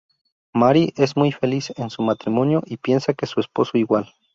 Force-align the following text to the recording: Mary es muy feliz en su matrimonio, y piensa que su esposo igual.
Mary 0.51 0.93
es 0.97 1.15
muy 1.15 1.31
feliz 1.31 1.71
en 1.77 1.91
su 1.91 2.01
matrimonio, 2.01 2.63
y 2.65 2.77
piensa 2.77 3.13
que 3.13 3.27
su 3.27 3.39
esposo 3.39 3.77
igual. 3.77 4.11